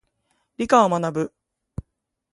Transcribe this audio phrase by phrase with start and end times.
[0.57, 1.33] 理科を学ぶ。